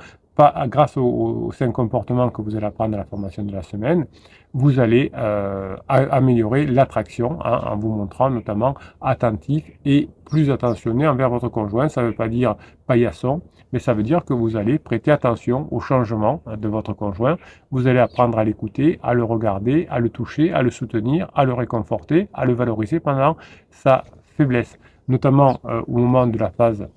grâce 0.67 0.97
aux, 0.97 1.51
cinq 1.53 1.73
comportements 1.73 2.31
que 2.31 2.43
vous 2.43 2.55
allez 2.57 2.67
apprendre 2.67 2.95
à 2.95 2.99
la 2.99 3.05
formation 3.05 3.43
de 3.43 3.53
la 3.53 3.63
semaine, 3.63 4.07
vous 4.55 4.79
allez 4.79 5.11
euh, 5.17 5.77
améliorer 5.89 6.67
l'attraction 6.67 7.39
hein, 7.45 7.61
en 7.65 7.77
vous 7.77 7.91
montrant 7.91 8.31
notamment 8.31 8.75
attentif 9.01 9.65
et 9.85 10.09
plus 10.25 10.51
attentionné 10.51 11.07
envers 11.09 11.29
votre 11.29 11.49
conjoint. 11.49 11.89
Ça 11.89 12.03
ne 12.03 12.09
veut 12.09 12.15
pas 12.15 12.29
dire 12.29 12.55
paillasson, 12.87 13.43
mais 13.73 13.79
ça 13.81 13.95
veut 13.95 14.05
dire 14.05 14.25
que 14.25 14.33
vous 14.33 14.57
allez 14.57 14.79
prêter 14.79 15.11
attention 15.11 15.67
au 15.73 15.81
changement 15.81 16.41
hein, 16.47 16.57
de 16.57 16.69
votre 16.69 16.93
conjoint. 16.93 17.37
Vous 17.71 17.89
allez 17.89 17.99
apprendre 17.99 18.39
à 18.39 18.45
l'écouter, 18.45 19.01
à 19.03 19.15
le 19.15 19.25
regarder, 19.25 19.87
à 19.91 19.99
le 19.99 20.09
toucher, 20.09 20.53
à 20.53 20.63
le 20.63 20.71
soutenir, 20.71 21.31
à 21.35 21.45
le 21.45 21.53
réconforter, 21.53 22.29
à 22.33 22.45
le 22.45 22.55
valoriser 22.55 23.01
pendant 23.01 23.37
sa 23.71 24.05
faiblesse, 24.37 24.79
notamment 25.09 25.59
euh, 25.65 25.83
au 25.89 25.99
moment 25.99 26.27
de 26.27 26.39
la 26.39 26.51
phase 26.51 26.89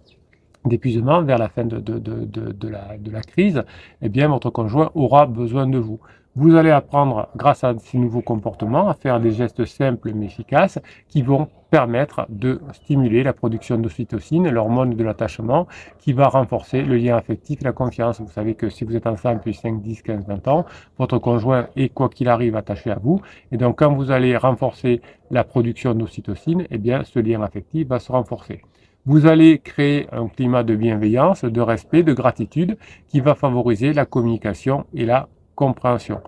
d'épuisement 0.65 1.21
vers 1.21 1.37
la 1.37 1.49
fin 1.49 1.65
de, 1.65 2.69
la 2.69 3.21
crise, 3.21 3.63
eh 4.01 4.09
bien, 4.09 4.27
votre 4.27 4.49
conjoint 4.49 4.91
aura 4.95 5.25
besoin 5.25 5.67
de 5.67 5.77
vous. 5.77 5.99
Vous 6.35 6.55
allez 6.55 6.71
apprendre, 6.71 7.27
grâce 7.35 7.65
à 7.65 7.73
ces 7.77 7.97
nouveaux 7.97 8.21
comportements, 8.21 8.87
à 8.87 8.93
faire 8.93 9.19
des 9.19 9.31
gestes 9.31 9.65
simples 9.65 10.13
mais 10.15 10.27
efficaces 10.27 10.79
qui 11.09 11.23
vont 11.23 11.49
permettre 11.69 12.25
de 12.29 12.61
stimuler 12.71 13.23
la 13.23 13.33
production 13.33 13.77
d'ocytocine, 13.77 14.49
l'hormone 14.49 14.91
de 14.95 15.03
l'attachement, 15.03 15.67
qui 15.99 16.13
va 16.13 16.29
renforcer 16.29 16.83
le 16.83 16.95
lien 16.95 17.17
affectif 17.17 17.59
et 17.61 17.65
la 17.65 17.73
confiance. 17.73 18.21
Vous 18.21 18.31
savez 18.31 18.55
que 18.55 18.69
si 18.69 18.85
vous 18.85 18.95
êtes 18.95 19.07
ensemble 19.07 19.37
depuis 19.37 19.53
5, 19.53 19.81
10, 19.81 20.03
15, 20.03 20.25
20 20.25 20.47
ans, 20.47 20.65
votre 20.97 21.17
conjoint 21.17 21.67
est, 21.75 21.89
quoi 21.89 22.07
qu'il 22.07 22.29
arrive, 22.29 22.55
attaché 22.55 22.91
à 22.91 22.99
vous. 23.01 23.21
Et 23.51 23.57
donc, 23.57 23.79
quand 23.79 23.93
vous 23.93 24.09
allez 24.09 24.37
renforcer 24.37 25.01
la 25.31 25.43
production 25.43 25.93
d'ocytocine, 25.93 26.65
eh 26.71 26.77
bien, 26.77 27.03
ce 27.03 27.19
lien 27.19 27.41
affectif 27.41 27.89
va 27.89 27.99
se 27.99 28.11
renforcer 28.11 28.61
vous 29.05 29.25
allez 29.25 29.59
créer 29.59 30.07
un 30.11 30.27
climat 30.27 30.63
de 30.63 30.75
bienveillance, 30.75 31.43
de 31.43 31.61
respect, 31.61 32.03
de 32.03 32.13
gratitude 32.13 32.77
qui 33.07 33.19
va 33.19 33.35
favoriser 33.35 33.93
la 33.93 34.05
communication 34.05 34.85
et 34.93 35.05
la 35.05 35.27
compréhension. 35.55 36.21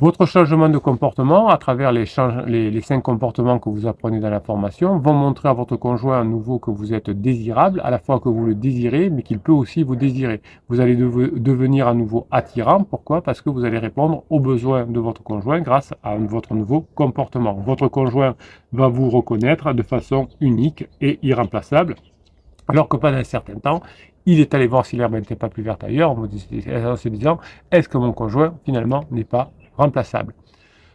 Votre 0.00 0.26
changement 0.26 0.68
de 0.68 0.78
comportement, 0.78 1.48
à 1.48 1.58
travers 1.58 1.90
les, 1.90 2.06
cinq 2.06 3.02
comportements 3.02 3.58
que 3.58 3.68
vous 3.68 3.88
apprenez 3.88 4.20
dans 4.20 4.30
la 4.30 4.38
formation, 4.38 4.96
vont 5.00 5.12
montrer 5.12 5.48
à 5.48 5.52
votre 5.52 5.74
conjoint 5.74 6.20
à 6.20 6.22
nouveau 6.22 6.60
que 6.60 6.70
vous 6.70 6.94
êtes 6.94 7.10
désirable, 7.10 7.80
à 7.82 7.90
la 7.90 7.98
fois 7.98 8.20
que 8.20 8.28
vous 8.28 8.46
le 8.46 8.54
désirez, 8.54 9.10
mais 9.10 9.24
qu'il 9.24 9.40
peut 9.40 9.50
aussi 9.50 9.82
vous 9.82 9.96
désirer. 9.96 10.40
Vous 10.68 10.78
allez 10.78 10.94
devenir 10.94 11.88
à 11.88 11.94
nouveau 11.94 12.28
attirant. 12.30 12.84
Pourquoi? 12.84 13.22
Parce 13.22 13.40
que 13.40 13.50
vous 13.50 13.64
allez 13.64 13.78
répondre 13.78 14.22
aux 14.30 14.38
besoins 14.38 14.86
de 14.86 15.00
votre 15.00 15.24
conjoint 15.24 15.60
grâce 15.62 15.92
à 16.04 16.14
votre 16.14 16.54
nouveau 16.54 16.86
comportement. 16.94 17.54
Votre 17.54 17.88
conjoint 17.88 18.36
va 18.72 18.86
vous 18.86 19.10
reconnaître 19.10 19.72
de 19.72 19.82
façon 19.82 20.28
unique 20.40 20.86
et 21.00 21.18
irremplaçable. 21.24 21.96
Alors 22.68 22.86
que 22.88 22.96
pendant 22.96 23.16
un 23.16 23.24
certain 23.24 23.56
temps, 23.56 23.82
il 24.26 24.38
est 24.38 24.54
allé 24.54 24.68
voir 24.68 24.86
si 24.86 24.94
l'herbe 24.94 25.14
n'était 25.14 25.34
pas 25.34 25.48
plus 25.48 25.64
verte 25.64 25.82
ailleurs, 25.82 26.12
en 26.12 26.96
se 26.96 27.08
disant, 27.08 27.38
est-ce 27.72 27.88
que 27.88 27.98
mon 27.98 28.12
conjoint 28.12 28.54
finalement 28.64 29.04
n'est 29.10 29.24
pas 29.24 29.50
remplaçable. 29.78 30.34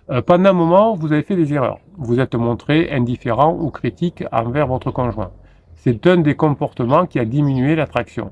Euh, 0.10 0.22
pendant 0.22 0.50
un 0.50 0.54
moment, 0.54 0.96
vous 0.96 1.14
avez 1.14 1.24
fait 1.24 1.36
des 1.36 1.54
erreurs. 1.54 1.80
Vous 1.98 2.20
êtes 2.20 2.36
montré 2.36 2.92
indifférent 2.92 3.58
ou 3.60 3.70
critique 3.72 4.24
envers 4.32 4.68
votre 4.68 4.92
conjoint. 4.92 5.32
C'est 5.76 6.06
un 6.08 6.18
des 6.18 6.36
comportements 6.36 7.06
qui 7.06 7.20
a 7.20 7.26
diminué 7.26 7.76
l'attraction. 7.76 8.32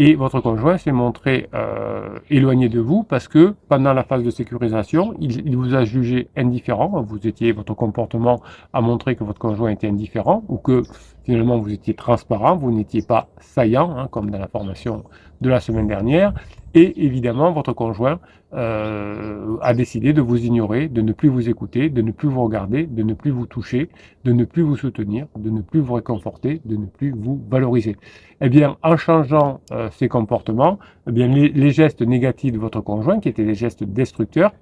Et 0.00 0.16
votre 0.16 0.40
conjoint 0.40 0.76
s'est 0.76 0.90
montré 0.90 1.48
euh, 1.54 2.18
éloigné 2.28 2.68
de 2.68 2.80
vous 2.80 3.04
parce 3.04 3.28
que 3.28 3.54
pendant 3.68 3.92
la 3.92 4.02
phase 4.02 4.24
de 4.24 4.30
sécurisation, 4.30 5.14
il, 5.20 5.46
il, 5.46 5.56
vous 5.56 5.76
a 5.76 5.84
jugé 5.84 6.28
indifférent. 6.36 7.00
Vous 7.02 7.28
étiez, 7.28 7.52
votre 7.52 7.74
comportement 7.74 8.40
a 8.72 8.80
montré 8.80 9.14
que 9.14 9.22
votre 9.22 9.38
conjoint 9.38 9.70
était 9.70 9.86
indifférent 9.86 10.42
ou 10.48 10.56
que 10.58 10.82
finalement 11.24 11.58
vous 11.58 11.72
étiez 11.72 11.94
transparent, 11.94 12.56
vous 12.56 12.70
n'étiez 12.70 13.02
pas 13.02 13.28
saillant, 13.40 13.96
hein, 13.96 14.08
comme 14.10 14.30
dans 14.30 14.38
la 14.38 14.48
formation 14.48 15.04
de 15.40 15.48
la 15.48 15.60
semaine 15.60 15.88
dernière. 15.88 16.32
Et 16.74 17.04
évidemment, 17.04 17.52
votre 17.52 17.72
conjoint 17.72 18.18
euh, 18.52 19.56
a 19.60 19.74
décidé 19.74 20.12
de 20.12 20.20
vous 20.20 20.44
ignorer, 20.44 20.88
de 20.88 21.02
ne 21.02 21.12
plus 21.12 21.28
vous 21.28 21.48
écouter, 21.48 21.88
de 21.88 22.02
ne 22.02 22.10
plus 22.10 22.28
vous 22.28 22.42
regarder, 22.42 22.86
de 22.86 23.02
ne 23.04 23.14
plus 23.14 23.30
vous 23.30 23.46
toucher, 23.46 23.90
de 24.24 24.32
ne 24.32 24.44
plus 24.44 24.62
vous 24.62 24.76
soutenir, 24.76 25.26
de 25.36 25.50
ne 25.50 25.60
plus 25.60 25.80
vous 25.80 25.94
réconforter, 25.94 26.60
de 26.64 26.76
ne 26.76 26.86
plus 26.86 27.12
vous 27.16 27.40
valoriser. 27.48 27.96
Eh 28.40 28.48
bien, 28.48 28.76
en 28.82 28.96
changeant 28.96 29.60
euh, 29.70 29.88
ces 29.92 30.08
comportements, 30.08 30.80
eh 31.08 31.12
bien, 31.12 31.28
les 31.28 31.70
gestes 31.70 32.02
négatifs 32.02 32.52
de 32.52 32.58
votre 32.58 32.80
conjoint, 32.80 33.20
qui 33.20 33.28
étaient 33.28 33.44
des 33.44 33.54
gestes 33.54 33.84
destructeurs, 33.84 34.52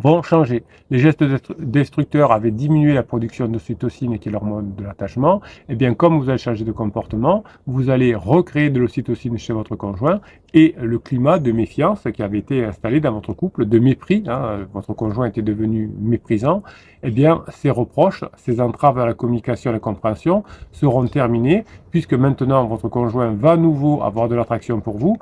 vont 0.00 0.22
changer. 0.22 0.64
Les 0.90 0.98
gestes 0.98 1.24
destructeurs 1.60 2.32
avaient 2.32 2.50
diminué 2.50 2.94
la 2.94 3.02
production 3.02 3.46
d'ocytocine 3.46 4.18
qui 4.18 4.28
est 4.28 4.32
l'hormone 4.32 4.74
de 4.76 4.84
l'attachement. 4.84 5.40
Et 5.68 5.72
eh 5.72 5.74
bien, 5.76 5.94
comme 5.94 6.18
vous 6.18 6.28
allez 6.28 6.38
changer 6.38 6.64
de 6.64 6.72
comportement, 6.72 7.44
vous 7.66 7.90
allez 7.90 8.14
recréer 8.14 8.70
de 8.70 8.80
l'ocytocine 8.80 9.38
chez 9.38 9.52
votre 9.52 9.76
conjoint 9.76 10.20
et 10.54 10.74
le 10.80 10.98
climat 10.98 11.38
de 11.38 11.52
méfiance 11.52 12.06
qui 12.12 12.22
avait 12.22 12.38
été 12.38 12.64
installé 12.64 13.00
dans 13.00 13.12
votre 13.12 13.32
couple, 13.34 13.66
de 13.66 13.78
mépris, 13.78 14.24
hein, 14.26 14.66
votre 14.72 14.94
conjoint 14.94 15.26
était 15.26 15.42
devenu 15.42 15.90
méprisant, 16.00 16.62
eh 17.02 17.10
bien, 17.10 17.44
ces 17.48 17.70
reproches, 17.70 18.24
ces 18.36 18.60
entraves 18.60 18.98
à 18.98 19.06
la 19.06 19.14
communication 19.14 19.70
et 19.70 19.72
à 19.72 19.74
la 19.74 19.80
compréhension 19.80 20.42
seront 20.72 21.06
terminés 21.06 21.64
puisque 21.90 22.14
maintenant 22.14 22.66
votre 22.66 22.88
conjoint 22.88 23.32
va 23.32 23.52
à 23.52 23.56
nouveau 23.56 24.02
avoir 24.02 24.28
de 24.28 24.34
l'attraction 24.34 24.80
pour 24.80 24.98
vous 24.98 25.16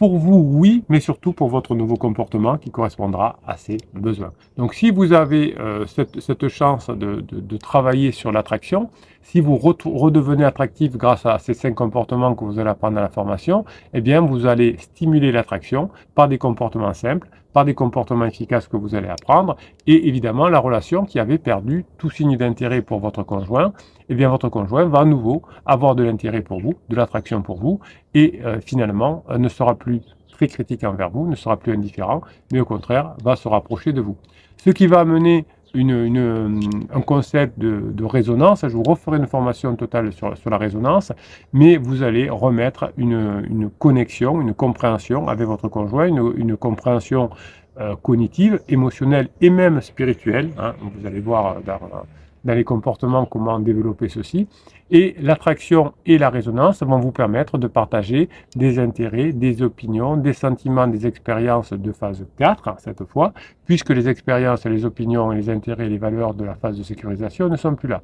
pour 0.00 0.16
vous, 0.16 0.42
oui, 0.54 0.82
mais 0.88 0.98
surtout 0.98 1.34
pour 1.34 1.50
votre 1.50 1.74
nouveau 1.74 1.96
comportement 1.96 2.56
qui 2.56 2.70
correspondra 2.70 3.38
à 3.46 3.58
ses 3.58 3.76
besoins. 3.92 4.32
Donc 4.56 4.72
si 4.72 4.90
vous 4.90 5.12
avez 5.12 5.54
euh, 5.58 5.84
cette, 5.84 6.48
chance 6.48 6.88
de, 6.88 7.56
travailler 7.58 8.10
sur 8.10 8.32
l'attraction, 8.32 8.88
si 9.22 9.40
vous 9.40 9.56
redevenez 9.56 10.44
attractif 10.44 10.96
grâce 10.96 11.26
à 11.26 11.38
ces 11.38 11.54
cinq 11.54 11.74
comportements 11.74 12.34
que 12.34 12.44
vous 12.44 12.58
allez 12.58 12.70
apprendre 12.70 12.98
à 12.98 13.02
la 13.02 13.08
formation, 13.08 13.64
eh 13.94 14.00
bien 14.00 14.20
vous 14.20 14.46
allez 14.46 14.76
stimuler 14.78 15.32
l'attraction 15.32 15.90
par 16.14 16.28
des 16.28 16.38
comportements 16.38 16.94
simples, 16.94 17.28
par 17.52 17.64
des 17.64 17.74
comportements 17.74 18.24
efficaces 18.24 18.68
que 18.68 18.76
vous 18.76 18.94
allez 18.94 19.08
apprendre, 19.08 19.56
et 19.86 20.08
évidemment 20.08 20.48
la 20.48 20.58
relation 20.58 21.04
qui 21.04 21.18
avait 21.18 21.38
perdu 21.38 21.84
tout 21.98 22.10
signe 22.10 22.36
d'intérêt 22.36 22.82
pour 22.82 23.00
votre 23.00 23.22
conjoint, 23.22 23.72
eh 24.08 24.14
bien 24.14 24.28
votre 24.28 24.48
conjoint 24.48 24.84
va 24.84 25.00
à 25.00 25.04
nouveau 25.04 25.42
avoir 25.66 25.94
de 25.94 26.02
l'intérêt 26.02 26.42
pour 26.42 26.60
vous, 26.60 26.74
de 26.88 26.96
l'attraction 26.96 27.42
pour 27.42 27.58
vous, 27.58 27.80
et 28.14 28.40
euh, 28.44 28.60
finalement 28.60 29.24
euh, 29.30 29.38
ne 29.38 29.48
sera 29.48 29.74
plus 29.74 30.00
très 30.32 30.46
critique 30.46 30.84
envers 30.84 31.10
vous, 31.10 31.26
ne 31.26 31.36
sera 31.36 31.56
plus 31.56 31.72
indifférent, 31.72 32.22
mais 32.52 32.60
au 32.60 32.64
contraire 32.64 33.14
va 33.22 33.36
se 33.36 33.48
rapprocher 33.48 33.92
de 33.92 34.00
vous. 34.00 34.16
Ce 34.56 34.70
qui 34.70 34.86
va 34.86 35.00
amener 35.00 35.46
une, 35.74 36.60
un 36.92 37.00
concept 37.00 37.58
de, 37.58 38.04
résonance. 38.04 38.62
Je 38.62 38.74
vous 38.74 38.82
referai 38.82 39.18
une 39.18 39.26
formation 39.26 39.74
totale 39.76 40.12
sur, 40.12 40.36
sur 40.36 40.50
la 40.50 40.58
résonance, 40.58 41.12
mais 41.52 41.76
vous 41.76 42.02
allez 42.02 42.28
remettre 42.28 42.92
une, 42.96 43.44
une 43.48 43.70
connexion, 43.70 44.40
une 44.40 44.54
compréhension 44.54 45.28
avec 45.28 45.46
votre 45.46 45.68
conjoint, 45.68 46.06
une, 46.06 46.56
compréhension 46.56 47.30
euh, 47.80 47.94
cognitive, 47.96 48.60
émotionnelle 48.68 49.28
et 49.40 49.50
même 49.50 49.80
spirituelle. 49.80 50.50
Hein. 50.58 50.74
Vous 50.80 51.06
allez 51.06 51.20
voir 51.20 51.60
dans, 51.64 51.78
dans 52.44 52.54
les 52.54 52.64
comportements 52.64 53.26
comment 53.26 53.58
développer 53.58 54.08
ceci. 54.08 54.46
Et 54.90 55.14
l'attraction 55.20 55.92
et 56.06 56.18
la 56.18 56.30
résonance 56.30 56.82
vont 56.82 56.98
vous 56.98 57.12
permettre 57.12 57.58
de 57.58 57.66
partager 57.66 58.28
des 58.56 58.78
intérêts, 58.78 59.32
des 59.32 59.62
opinions, 59.62 60.16
des 60.16 60.32
sentiments, 60.32 60.86
des 60.86 61.06
expériences 61.06 61.72
de 61.72 61.92
phase 61.92 62.26
4, 62.38 62.76
cette 62.78 63.04
fois, 63.04 63.32
puisque 63.66 63.90
les 63.90 64.08
expériences, 64.08 64.64
les 64.66 64.84
opinions, 64.84 65.30
les 65.30 65.48
intérêts 65.48 65.86
et 65.86 65.90
les 65.90 65.98
valeurs 65.98 66.34
de 66.34 66.44
la 66.44 66.54
phase 66.54 66.78
de 66.78 66.82
sécurisation 66.82 67.48
ne 67.48 67.56
sont 67.56 67.74
plus 67.74 67.88
là. 67.88 68.00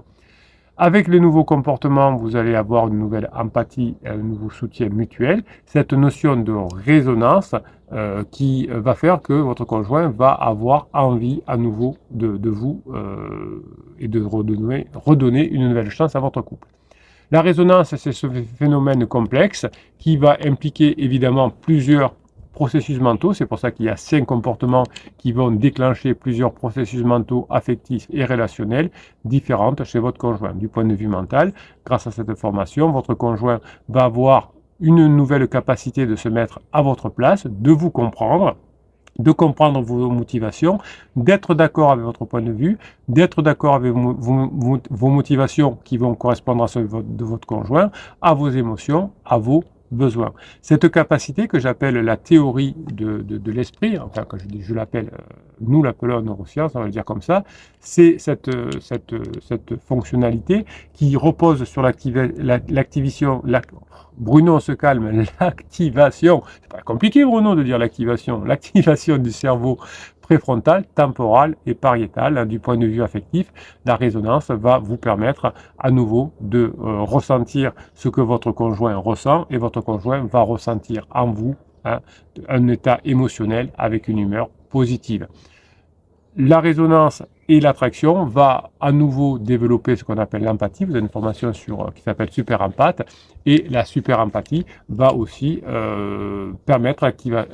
Avec 0.78 1.08
les 1.08 1.20
nouveaux 1.20 1.44
comportements, 1.44 2.16
vous 2.16 2.36
allez 2.36 2.54
avoir 2.54 2.88
une 2.88 2.98
nouvelle 2.98 3.30
empathie, 3.34 3.96
un 4.04 4.18
nouveau 4.18 4.50
soutien 4.50 4.90
mutuel. 4.90 5.42
Cette 5.64 5.94
notion 5.94 6.36
de 6.36 6.52
résonance 6.52 7.54
euh, 7.92 8.24
qui 8.30 8.66
va 8.70 8.94
faire 8.94 9.22
que 9.22 9.32
votre 9.32 9.64
conjoint 9.64 10.10
va 10.10 10.32
avoir 10.32 10.88
envie 10.92 11.42
à 11.46 11.56
nouveau 11.56 11.96
de, 12.10 12.50
vous 12.50 12.82
euh, 12.92 13.64
et 13.98 14.06
de 14.06 14.22
redonner, 14.22 14.86
redonner 14.92 15.48
une 15.48 15.66
nouvelle 15.66 15.88
chance 15.88 16.14
à 16.14 16.20
votre 16.20 16.42
couple. 16.42 16.68
La 17.30 17.40
résonance, 17.40 17.96
c'est 17.96 18.12
ce 18.12 18.26
phénomène 18.28 19.06
complexe 19.06 19.64
qui 19.98 20.18
va 20.18 20.36
impliquer 20.44 21.02
évidemment 21.02 21.48
plusieurs 21.48 22.12
processus 22.56 22.98
mentaux. 22.98 23.34
C'est 23.34 23.46
pour 23.46 23.58
ça 23.58 23.70
qu'il 23.70 23.84
y 23.84 23.90
a 23.90 23.96
cinq 23.96 24.24
comportements 24.24 24.84
qui 25.18 25.30
vont 25.32 25.50
déclencher 25.50 26.14
plusieurs 26.14 26.52
processus 26.52 27.04
mentaux 27.04 27.46
affectifs 27.50 28.06
et 28.10 28.24
relationnels 28.24 28.90
différentes 29.24 29.84
chez 29.84 29.98
votre 29.98 30.18
conjoint. 30.18 30.54
Du 30.54 30.68
point 30.68 30.86
de 30.86 30.94
vue 30.94 31.06
mental, 31.06 31.52
grâce 31.84 32.06
à 32.06 32.10
cette 32.10 32.34
formation, 32.34 32.90
votre 32.90 33.12
conjoint 33.14 33.60
va 33.90 34.04
avoir 34.04 34.52
une 34.80 35.06
nouvelle 35.06 35.46
capacité 35.48 36.06
de 36.06 36.16
se 36.16 36.30
mettre 36.30 36.60
à 36.72 36.80
votre 36.80 37.10
place, 37.10 37.46
de 37.46 37.72
vous 37.72 37.90
comprendre, 37.90 38.56
de 39.18 39.32
comprendre 39.32 39.82
vos 39.82 40.08
motivations, 40.10 40.78
d'être 41.14 41.54
d'accord 41.54 41.92
avec 41.92 42.04
votre 42.04 42.24
point 42.24 42.42
de 42.42 42.52
vue, 42.52 42.78
d'être 43.08 43.42
d'accord 43.42 43.74
avec 43.74 43.92
vos, 43.92 45.10
motivations 45.10 45.78
qui 45.84 45.98
vont 45.98 46.14
correspondre 46.14 46.64
à 46.64 46.68
celles 46.68 46.88
de 46.88 47.24
votre 47.24 47.46
conjoint, 47.46 47.90
à 48.22 48.32
vos 48.32 48.48
émotions, 48.48 49.10
à 49.26 49.36
vos 49.36 49.62
besoin. 49.90 50.32
Cette 50.62 50.90
capacité 50.90 51.48
que 51.48 51.58
j'appelle 51.58 51.94
la 51.96 52.16
théorie 52.16 52.74
de, 52.92 53.18
de, 53.22 53.52
l'esprit, 53.52 53.98
enfin 53.98 54.24
que 54.24 54.36
je, 54.38 54.44
je 54.60 54.74
l'appelle, 54.74 55.10
euh, 55.12 55.22
nous 55.60 55.82
l'appelons 55.82 56.20
neurosciences, 56.20 56.72
on 56.74 56.80
va 56.80 56.86
le 56.86 56.90
dire 56.90 57.04
comme 57.04 57.22
ça, 57.22 57.44
c'est 57.80 58.18
cette, 58.18 58.50
cette, 58.80 59.14
cette 59.42 59.76
fonctionnalité 59.80 60.66
qui 60.92 61.16
repose 61.16 61.64
sur 61.64 61.82
l'activation, 61.82 62.34
la, 62.36 63.60
Bruno 64.18 64.60
se 64.60 64.72
calme, 64.72 65.24
l'activation, 65.40 66.42
c'est 66.62 66.70
pas 66.70 66.82
compliqué 66.82 67.24
Bruno 67.24 67.54
de 67.54 67.62
dire 67.62 67.78
l'activation, 67.78 68.44
l'activation 68.44 69.18
du 69.18 69.30
cerveau 69.30 69.78
préfrontal, 70.26 70.84
temporal 70.96 71.54
et 71.66 71.74
pariétal. 71.74 72.36
Hein, 72.36 72.46
du 72.46 72.58
point 72.58 72.76
de 72.76 72.86
vue 72.86 73.02
affectif, 73.02 73.52
la 73.84 73.94
résonance 73.94 74.50
va 74.50 74.78
vous 74.78 74.96
permettre 74.96 75.54
à 75.78 75.92
nouveau 75.92 76.32
de 76.40 76.74
euh, 76.80 77.02
ressentir 77.02 77.72
ce 77.94 78.08
que 78.08 78.20
votre 78.20 78.50
conjoint 78.50 78.96
ressent 78.96 79.46
et 79.50 79.56
votre 79.56 79.80
conjoint 79.80 80.24
va 80.24 80.40
ressentir 80.40 81.06
en 81.12 81.30
vous 81.30 81.54
hein, 81.84 82.00
un 82.48 82.66
état 82.66 82.98
émotionnel 83.04 83.70
avec 83.78 84.08
une 84.08 84.18
humeur 84.18 84.48
positive. 84.68 85.28
La 86.36 86.58
résonance 86.58 87.22
et 87.48 87.60
l'attraction 87.60 88.24
va 88.24 88.70
à 88.80 88.92
nouveau 88.92 89.38
développer 89.38 89.96
ce 89.96 90.04
qu'on 90.04 90.18
appelle 90.18 90.42
l'empathie. 90.42 90.84
Vous 90.84 90.92
avez 90.92 91.00
une 91.00 91.08
formation 91.08 91.52
sur, 91.52 91.80
euh, 91.80 91.90
qui 91.94 92.02
s'appelle 92.02 92.30
super 92.30 92.60
empathe. 92.60 93.02
Et 93.46 93.66
la 93.70 93.84
super 93.84 94.20
empathie 94.20 94.66
va 94.88 95.14
aussi 95.14 95.62
euh, 95.66 96.50
permettre 96.66 97.04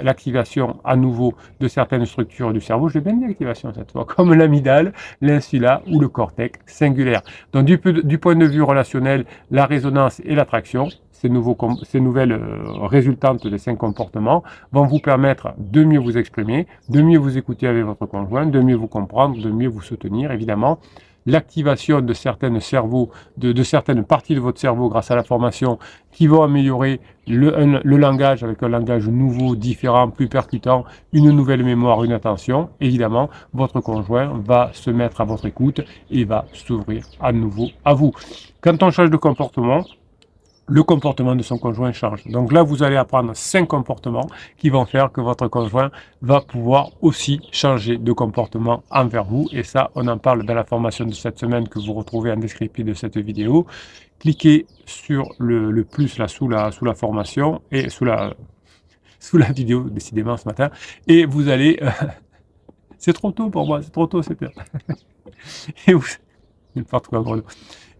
l'activation 0.00 0.78
à 0.84 0.96
nouveau 0.96 1.34
de 1.60 1.68
certaines 1.68 2.06
structures 2.06 2.52
du 2.52 2.60
cerveau. 2.60 2.88
J'ai 2.88 3.00
bien 3.00 3.12
dit 3.12 3.26
l'activation 3.26 3.72
cette 3.74 3.92
fois, 3.92 4.04
comme 4.16 4.32
l'amygdale, 4.32 4.92
l'insula 5.20 5.82
ou 5.90 6.00
le 6.00 6.08
cortex 6.08 6.58
singulaire. 6.66 7.22
Donc 7.52 7.66
du 7.66 8.18
point 8.18 8.34
de 8.36 8.46
vue 8.46 8.62
relationnel, 8.62 9.26
la 9.50 9.66
résonance 9.66 10.20
et 10.24 10.34
l'attraction 10.34 10.88
ces, 11.22 12.00
nouvelles 12.00 12.32
euh, 12.32 12.86
résultantes 12.86 13.46
des 13.46 13.58
cinq 13.58 13.76
comportements 13.76 14.42
vont 14.72 14.86
vous 14.86 14.98
permettre 14.98 15.54
de 15.58 15.84
mieux 15.84 16.00
vous 16.00 16.18
exprimer, 16.18 16.66
de 16.88 17.00
mieux 17.00 17.18
vous 17.18 17.38
écouter 17.38 17.66
avec 17.68 17.84
votre 17.84 18.06
conjoint, 18.06 18.46
de 18.46 18.60
mieux 18.60 18.74
vous 18.74 18.88
comprendre, 18.88 19.40
de 19.40 19.50
mieux 19.50 19.68
vous 19.68 19.82
soutenir, 19.82 20.32
évidemment. 20.32 20.78
L'activation 21.24 22.00
de 22.00 22.12
certains 22.14 22.58
cerveaux, 22.58 23.10
de, 23.36 23.62
certaines 23.62 24.02
parties 24.02 24.34
de 24.34 24.40
votre 24.40 24.58
cerveau 24.58 24.88
grâce 24.88 25.12
à 25.12 25.14
la 25.14 25.22
formation 25.22 25.78
qui 26.10 26.26
vont 26.26 26.42
améliorer 26.42 26.98
le 27.28 27.96
langage 27.96 28.42
avec 28.42 28.60
un 28.64 28.68
langage 28.68 29.06
nouveau, 29.06 29.54
différent, 29.54 30.10
plus 30.10 30.26
percutant, 30.26 30.84
une 31.12 31.30
nouvelle 31.30 31.62
mémoire, 31.62 32.02
une 32.02 32.10
attention. 32.10 32.70
Évidemment, 32.80 33.30
votre 33.54 33.80
conjoint 33.80 34.32
va 34.44 34.70
se 34.72 34.90
mettre 34.90 35.20
à 35.20 35.24
votre 35.24 35.46
écoute 35.46 35.82
et 36.10 36.24
va 36.24 36.44
s'ouvrir 36.52 37.06
à 37.20 37.32
nouveau 37.32 37.68
à 37.84 37.94
vous. 37.94 38.10
Quand 38.60 38.82
on 38.82 38.90
change 38.90 39.10
de 39.10 39.16
comportement, 39.16 39.84
le 40.72 40.82
comportement 40.82 41.36
de 41.36 41.42
son 41.42 41.58
conjoint 41.58 41.92
change. 41.92 42.26
Donc 42.26 42.50
là, 42.50 42.62
vous 42.62 42.82
allez 42.82 42.96
apprendre 42.96 43.36
cinq 43.36 43.68
comportements 43.68 44.26
qui 44.56 44.70
vont 44.70 44.86
faire 44.86 45.12
que 45.12 45.20
votre 45.20 45.46
conjoint 45.48 45.90
va 46.22 46.40
pouvoir 46.40 46.92
aussi 47.02 47.40
changer 47.52 47.98
de 47.98 48.12
comportement 48.12 48.82
envers 48.90 49.24
vous. 49.24 49.46
Et 49.52 49.64
ça, 49.64 49.90
on 49.94 50.08
en 50.08 50.16
parle 50.16 50.44
dans 50.44 50.54
la 50.54 50.64
formation 50.64 51.04
de 51.04 51.12
cette 51.12 51.38
semaine 51.38 51.68
que 51.68 51.78
vous 51.78 51.92
retrouvez 51.92 52.32
en 52.32 52.38
descriptif 52.38 52.86
de 52.86 52.94
cette 52.94 53.18
vidéo. 53.18 53.66
Cliquez 54.18 54.64
sur 54.86 55.34
le, 55.38 55.84
plus 55.84 56.16
là 56.16 56.26
sous 56.26 56.48
la, 56.48 56.72
sous 56.72 56.86
la 56.86 56.94
formation 56.94 57.60
et 57.70 57.90
sous 57.90 58.06
la, 58.06 58.32
vidéo, 59.54 59.90
décidément 59.90 60.38
ce 60.38 60.48
matin, 60.48 60.70
et 61.06 61.26
vous 61.26 61.48
allez... 61.48 61.78
c'est 62.98 63.12
trop 63.12 63.30
tôt 63.30 63.50
pour 63.50 63.66
moi, 63.66 63.82
c'est 63.82 63.90
trop 63.90 64.06
tôt, 64.06 64.22
c'est 64.22 64.38
bien. 64.38 64.50
et 65.86 65.92
vous... 65.92 66.06
N'importe 66.74 67.08
quoi, 67.08 67.22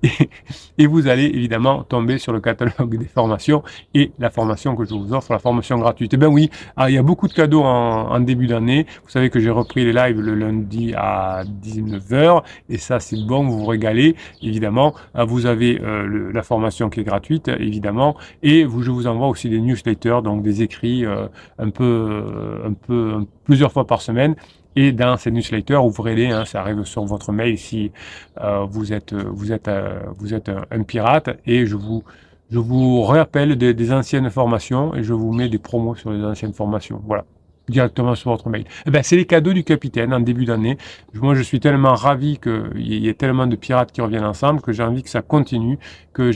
et, 0.78 0.87
vous 0.87 1.06
allez 1.06 1.25
évidemment 1.25 1.85
tomber 1.85 2.18
sur 2.18 2.32
le 2.32 2.40
catalogue 2.40 2.99
des 2.99 3.06
formations 3.06 3.62
et 3.94 4.12
la 4.18 4.30
formation 4.30 4.75
que 4.75 4.85
je 4.85 4.94
vous 4.94 5.12
offre, 5.12 5.32
la 5.32 5.38
formation 5.38 5.78
gratuite. 5.78 6.12
Eh 6.14 6.16
bien 6.16 6.28
oui, 6.28 6.50
ah, 6.76 6.90
il 6.90 6.94
y 6.94 6.99
a 6.99 7.02
beaucoup 7.02 7.28
de 7.28 7.32
cadeaux 7.32 7.62
en, 7.62 8.21
début 8.21 8.47
d'année. 8.47 8.87
Vous 9.04 9.11
savez 9.11 9.30
que 9.30 9.40
j'ai 9.40 9.50
repris 9.50 9.85
les 9.85 9.92
lives 9.92 10.21
le 10.21 10.35
lundi 10.35 10.94
à 10.97 11.42
19h 11.44 12.42
et 12.68 12.78
ça 12.78 13.00
c'est 13.00 13.25
bon, 13.26 13.44
vous 13.44 13.59
vous 13.59 13.66
régalez. 13.66 14.16
Évidemment, 14.42 14.94
ah, 15.14 15.25
vous 15.25 15.47
avez 15.47 15.80
euh, 15.80 16.30
la 16.32 16.42
formation 16.42 16.90
qui 16.90 17.00
est 17.00 17.04
gratuite, 17.04 17.49
évidemment, 17.49 18.16
et 18.42 18.64
vous, 18.64 18.82
je 18.82 18.90
vous 18.90 19.06
envoie 19.06 19.28
aussi 19.28 19.49
des 19.49 19.61
newsletters, 19.61 20.21
donc 20.23 20.42
des 20.42 20.62
écrits 20.62 21.04
euh, 21.04 21.26
un 21.59 21.71
peu, 21.71 21.85
euh, 21.85 22.68
un 22.68 22.73
peu, 22.73 23.25
plusieurs 23.44 23.73
fois 23.73 23.87
par 23.87 24.02
semaine 24.02 24.35
et 24.76 24.93
dans 24.93 25.17
ces 25.17 25.31
newsletters, 25.31 25.76
ouvrez-les, 25.76 26.26
hein, 26.26 26.45
ça 26.45 26.61
arrive 26.61 26.85
sur 26.85 27.05
votre 27.05 27.33
mail 27.33 27.59
si 27.59 27.93
euh, 28.41 28.64
vous 28.69 28.93
êtes, 28.93 29.12
vous 29.12 29.52
êtes, 29.52 29.69
euh, 29.69 30.00
vous 30.19 30.35
êtes 30.35 30.49
un, 30.49 30.83
pirate. 30.83 31.31
Et 31.47 31.67
je 31.67 31.76
vous, 31.76 32.02
je 32.50 32.59
vous 32.59 33.02
rappelle 33.02 33.57
des, 33.57 33.93
anciennes 33.93 34.31
formations 34.31 34.95
et 34.95 35.02
je 35.02 35.12
vous 35.12 35.33
mets 35.33 35.49
des 35.49 35.59
promos 35.59 35.95
sur 35.95 36.11
les 36.11 36.25
anciennes 36.25 36.55
formations. 36.55 37.00
Voilà 37.05 37.25
directement 37.69 38.14
sur 38.14 38.31
votre 38.31 38.49
mail. 38.49 38.64
Eh 38.87 38.90
ben, 38.90 39.02
c'est 39.02 39.16
les 39.16 39.25
cadeaux 39.25 39.52
du 39.52 39.64
capitaine 39.64 40.12
en 40.12 40.21
début 40.21 40.45
d'année. 40.45 40.78
Moi, 41.14 41.35
je 41.35 41.42
suis 41.42 41.61
tellement 41.61 41.95
ravi 41.95 42.38
qu'il 42.38 42.73
y 42.76 43.09
ait 43.09 43.14
tellement 43.14 43.47
de 43.47 43.57
pirates 43.57 43.92
qui 43.92 44.00
reviennent 44.00 44.25
ensemble 44.25 44.61
que 44.61 44.73
j'ai 44.73 44.83
envie 44.83 45.02
que 45.02 45.09
ça 45.09 45.23
continue, 45.23 45.78
que, 46.12 46.33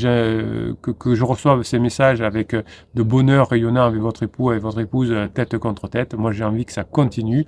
que, 0.80 0.90
que, 0.90 1.14
je 1.14 1.24
reçoive 1.24 1.62
ces 1.62 1.78
messages 1.78 2.20
avec 2.20 2.54
de 2.54 3.02
bonheur 3.02 3.48
rayonnant 3.48 3.84
avec 3.84 4.00
votre 4.00 4.22
époux, 4.22 4.50
avec 4.50 4.62
votre 4.62 4.80
épouse, 4.80 5.14
tête 5.34 5.58
contre 5.58 5.88
tête. 5.88 6.14
Moi, 6.14 6.32
j'ai 6.32 6.44
envie 6.44 6.64
que 6.64 6.72
ça 6.72 6.84
continue. 6.84 7.44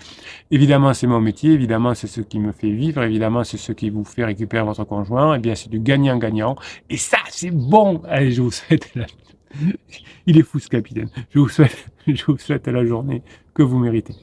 Évidemment, 0.51 0.93
c'est 0.95 1.07
mon 1.07 1.21
métier. 1.21 1.53
Évidemment, 1.53 1.95
c'est 1.95 2.09
ce 2.09 2.21
qui 2.21 2.41
me 2.41 2.53
fait 2.53 2.71
vivre. 2.71 3.03
Évidemment, 3.03 3.45
c'est 3.45 3.59
ce 3.59 3.73
qui 3.73 3.91
vous 3.91 4.05
fait 4.05 4.25
récupérer 4.25 4.65
votre 4.65 4.85
conjoint. 4.85 5.37
Eh 5.37 5.39
bien, 5.39 5.55
c'est 5.55 5.71
du 5.71 5.81
gagnant-gagnant. 5.81 6.57
Et 6.91 6.97
ça, 6.97 7.19
c'est 7.29 7.51
bon. 7.51 8.03
Allez, 8.09 8.33
je 8.33 8.43
vous 8.43 8.51
souhaite 8.51 8.93
il 10.27 10.39
est 10.39 10.43
fou 10.43 10.59
ce 10.59 10.69
capitaine. 10.69 11.09
Je 11.31 11.39
vous 11.39 11.49
souhaite, 11.49 11.91
je 12.07 12.25
vous 12.27 12.39
souhaite 12.39 12.67
la 12.69 12.85
journée 12.85 13.23
que 13.59 13.65
vous 13.65 13.77
méritez. 13.77 14.15